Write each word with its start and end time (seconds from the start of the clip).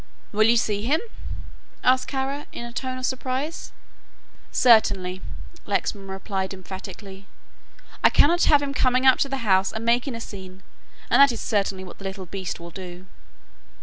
"Will 0.31 0.45
you 0.47 0.57
see 0.57 0.81
him?" 0.81 0.99
asked 1.83 2.07
Kara, 2.07 2.47
in 2.51 2.65
a 2.65 2.73
tone 2.73 2.97
of 2.97 3.05
surprise. 3.05 3.71
"Certainly," 4.51 5.21
Lexman 5.67 6.07
replied 6.07 6.55
emphatically: 6.55 7.27
"I 8.03 8.09
cannot 8.09 8.45
have 8.45 8.63
him 8.63 8.73
coming 8.73 9.05
up 9.05 9.19
to 9.19 9.29
the 9.29 9.45
house 9.45 9.71
and 9.71 9.85
making 9.85 10.15
a 10.15 10.19
scene 10.19 10.63
and 11.11 11.21
that 11.21 11.31
is 11.31 11.39
certainly 11.39 11.83
what 11.83 11.99
the 11.99 12.05
little 12.05 12.25
beast 12.25 12.59
will 12.59 12.71
do." 12.71 13.05